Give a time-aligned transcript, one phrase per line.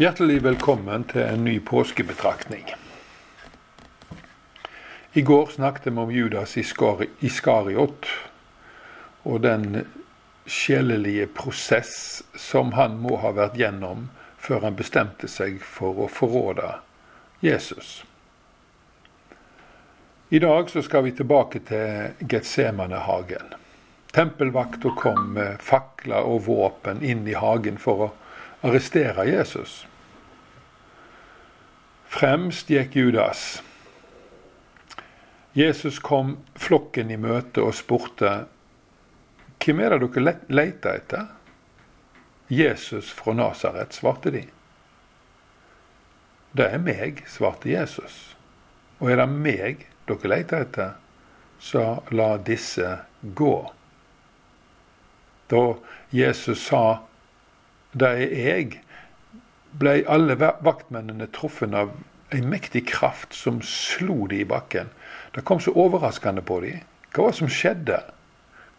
[0.00, 2.64] Hjertelig velkommen til en ny påskebetraktning.
[5.12, 8.08] I går snakket vi om Judas Iskariot
[9.28, 9.82] og den
[10.48, 14.06] sjelelige prosess som han må ha vært gjennom
[14.40, 16.72] før han bestemte seg for å forråde
[17.44, 17.92] Jesus.
[20.32, 23.52] I dag så skal vi tilbake til Getsemanehagen.
[24.16, 28.12] Tempelvakta kom med fakler og våpen inn i hagen for å
[28.62, 29.86] arrestere Jesus.
[32.06, 33.62] Fremst gikk Judas.
[35.52, 38.32] Jesus kom flokken i møte og spurte
[39.62, 41.26] hvem er det dere leter etter?
[42.50, 44.42] Jesus fra Nasaret, svarte de.
[46.52, 48.34] Det er meg, svarte Jesus.
[48.98, 50.96] Og er det meg dere leter etter,
[51.62, 53.54] så la disse gå.
[55.52, 55.62] Da
[56.10, 57.04] Jesus sa
[57.92, 58.80] det er jeg,
[59.80, 61.92] ble alle vaktmennene truffet av
[62.32, 64.88] en mektig kraft som slo de i bakken.
[65.34, 66.78] Det kom så overraskende på de.
[67.12, 68.00] Hva var det som skjedde?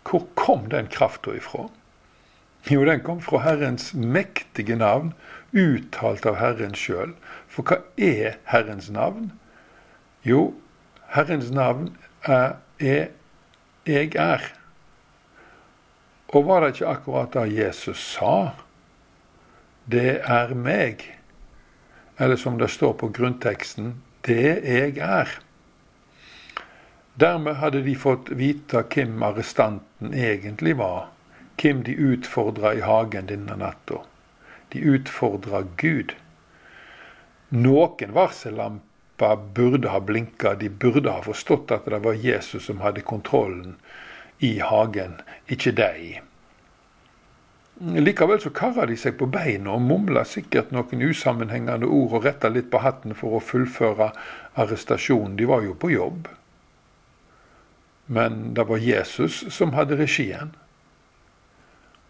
[0.04, 1.68] Hvor kom den krafta ifra?
[2.70, 5.12] Jo, den kom fra Herrens mektige navn,
[5.52, 7.14] uttalt av Herren sjøl.
[7.52, 9.32] For hva er Herrens navn?
[10.26, 10.54] Jo,
[11.14, 13.08] Herrens navn er, er
[13.86, 14.54] 'Jeg er'.
[16.30, 18.56] Og var det ikke akkurat det Jesus sa?
[19.86, 21.04] Det er meg.
[22.18, 25.32] Eller som det står på grunnteksten det jeg er.
[27.20, 31.10] Dermed hadde de fått vite hvem arrestanten egentlig var,
[31.62, 34.00] hvem de utfordra i hagen denne natta.
[34.74, 36.16] De utfordra Gud.
[37.54, 43.06] Noen varsellamper burde ha blinka, de burde ha forstått at det var Jesus som hadde
[43.06, 43.76] kontrollen
[44.40, 46.22] i hagen, ikke de.
[47.82, 52.52] Likevel så karra de seg på beina og mumla sikkert noen usammenhengende ord og retta
[52.54, 54.12] litt på hatten for å fullføre
[54.62, 55.38] arrestasjonen.
[55.40, 56.28] De var jo på jobb.
[58.06, 60.54] Men det var Jesus som hadde regien.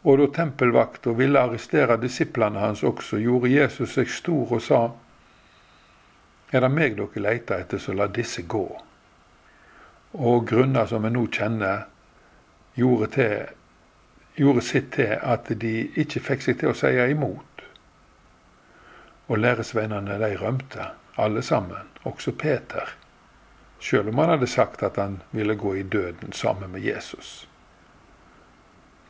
[0.04, 4.82] Og da tempelvakta ville arrestere disiplene hans også, gjorde Jesus seg stor og sa:"
[6.52, 8.68] Er det meg dere leter etter, så la disse gå.
[10.14, 11.88] Og grunner som vi nå kjenner,
[12.76, 13.48] gjorde til
[14.36, 17.64] gjorde sitt til at de ikke fikk seg til å si imot.
[19.28, 22.96] Og læresvennene de rømte, alle sammen, også Peter,
[23.80, 27.48] sjøl om han hadde sagt at han ville gå i døden sammen med Jesus.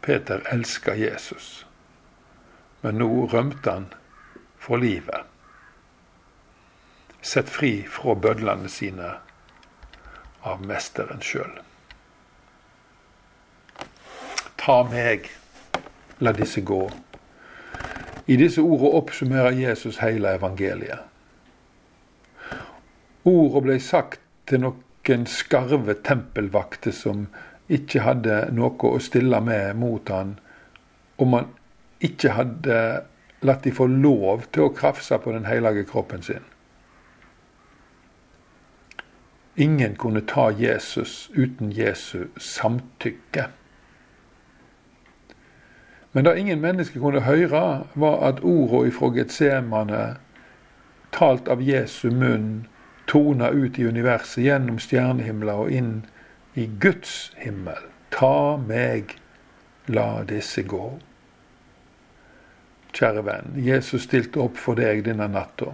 [0.01, 1.65] Peter elska Jesus,
[2.81, 3.85] men nå rømte han
[4.59, 5.23] for livet.
[7.23, 9.13] Sett fri fra bødlene sine
[10.43, 11.61] av mesteren sjøl.
[14.63, 15.25] Ta meg,
[16.23, 16.85] la disse gå.
[18.31, 21.01] I disse ordene oppsummerer Jesus hele evangeliet.
[23.27, 27.25] Ordene ble sagt til noen skarve tempelvakter som
[27.67, 30.37] ikke hadde noe å stille med mot han,
[31.19, 31.49] om han
[31.99, 32.77] ikke hadde
[33.43, 36.47] latt de få lov til å krafse på den hellige kroppen sin.
[39.59, 43.49] Ingen kunne ta Jesus uten Jesu samtykke.
[46.13, 50.03] Men det ingen mennesker kunne høre, var at orda ifra Getsemane,
[51.11, 52.67] talt av Jesu munn,
[53.09, 55.95] tona ut i universet gjennom stjernehimmelen og inn
[56.53, 57.81] i Guds himmel.
[58.13, 59.15] Ta meg,
[59.89, 60.99] la disse gå.
[62.93, 65.73] Kjære venn, Jesus stilte opp for deg denne natta.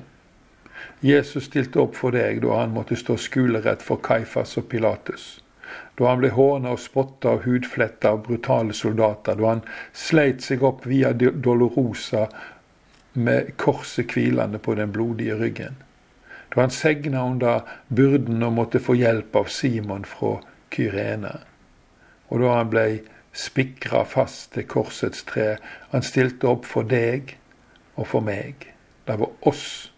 [1.04, 5.42] Jesus stilte opp for deg da han måtte stå skulerett for Kaifas og Pilatus
[5.98, 10.64] da han ble håna og spotta og hudfletta av brutale soldater, da han sleit seg
[10.64, 12.28] opp via Dolorosa
[13.14, 15.78] med korset hvilende på den blodige ryggen,
[16.54, 20.38] da han segna under byrden og måtte få hjelp av Simon fra
[20.74, 21.38] Kyrene,
[22.30, 22.92] og da han blei
[23.34, 25.58] spikra fast til korsets tre.
[25.94, 27.36] Han stilte opp for deg
[27.96, 28.68] og for meg.
[29.06, 29.89] Det var oss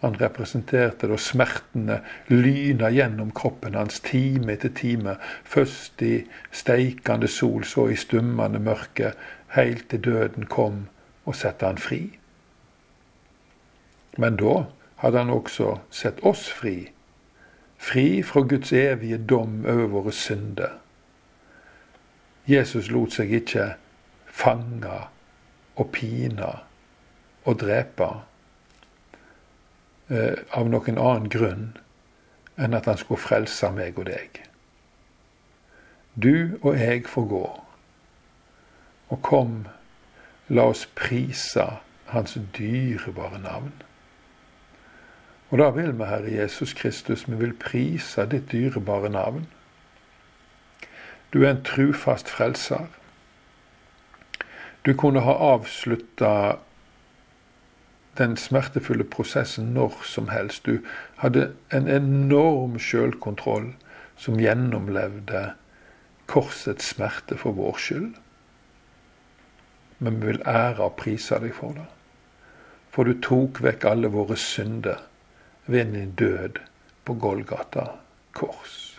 [0.00, 7.64] han representerte da smertene lyna gjennom kroppen hans time etter time, først i steikende sol,
[7.64, 9.14] så i stummende mørke,
[9.56, 10.86] helt til døden kom
[11.24, 12.00] og sette han fri.
[14.18, 14.66] Men da
[15.00, 16.90] hadde han også sett oss fri,
[17.76, 20.78] fri fra Guds evige dom over våre synder.
[22.46, 23.72] Jesus lot seg ikke
[24.28, 25.02] fange
[25.76, 26.52] og pine
[27.44, 28.08] og drepe
[30.08, 31.72] av noen annen grunn
[32.56, 34.42] enn at han skulle frelse meg og deg.
[36.14, 37.46] Du og jeg får gå.
[39.12, 39.66] Og kom,
[40.48, 41.66] la oss prise
[42.10, 43.74] hans dyrebare navn.
[45.50, 49.46] Og da vil vi, Herre Jesus Kristus, vi vil prise ditt dyrebare navn.
[51.32, 52.86] Du er en trufast frelser.
[54.86, 56.58] Du kunne ha avslutta
[58.18, 60.66] den smertefulle prosessen når som helst.
[60.66, 60.78] Du
[61.22, 63.72] hadde en enorm sjølkontroll
[64.16, 65.50] som gjennomlevde
[66.30, 68.14] korsets smerte for vår skyld.
[69.98, 71.86] Men vi vil ære og prise deg for det.
[72.92, 75.04] For du tok vekk alle våre synder
[75.66, 76.60] ved din død
[77.04, 77.90] på Golgata
[78.36, 78.96] kors.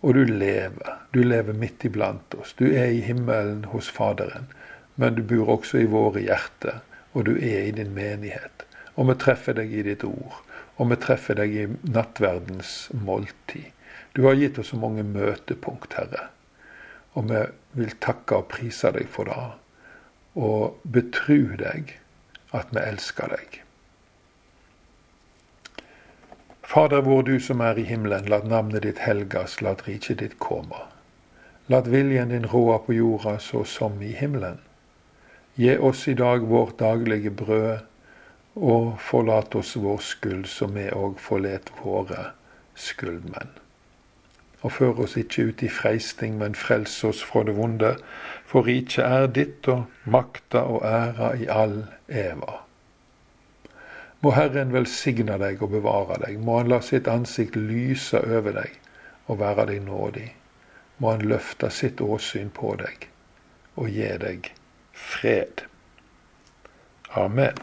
[0.00, 0.96] Og du lever.
[1.12, 2.54] Du lever midt iblant oss.
[2.56, 4.48] Du er i himmelen hos Faderen,
[4.96, 6.80] men du bor også i våre hjerter,
[7.12, 8.66] og du er i din menighet.
[8.94, 10.40] Og vi treffer deg i ditt ord,
[10.76, 13.70] og vi treffer deg i nattverdens måltid.
[14.12, 16.28] Du har gitt oss så mange møtepunkt, Herre.
[17.14, 17.42] Og vi
[17.78, 19.48] vil takke og prise deg for det,
[20.38, 21.96] og betru deg
[22.54, 23.60] at vi elsker deg.
[26.70, 30.84] Fader vår, du som er i himmelen, lat navnet ditt helgas, lat riket ditt komme.
[31.70, 34.60] Lat viljen din råde på jorda så som i himmelen.
[35.54, 37.78] Gi oss i dag vårt daglige brød,
[38.54, 42.30] og forlat oss vår skyld, som vi òg forlet våre
[42.78, 43.50] skyldmenn.
[44.62, 47.94] Og før oss ikke ut i freisting, men frels oss fra det vonde,
[48.46, 52.60] for riket er ditt, og makta og æra i all eva.
[54.20, 56.38] Må Herren velsigne deg og bevare deg.
[56.44, 58.76] Må Han la sitt ansikt lyse over deg
[59.26, 60.28] og være deg nådig.
[61.00, 63.08] Må Han løfte sitt åsyn på deg
[63.80, 64.50] og gi deg
[65.00, 65.62] fred.
[67.16, 67.54] Amen.